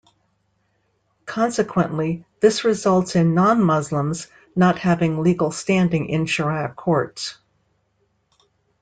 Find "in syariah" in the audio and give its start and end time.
6.09-6.75